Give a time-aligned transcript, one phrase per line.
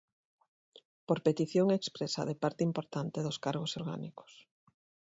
[1.07, 4.31] Por petición expresa de parte importante dos cargos orgánicos.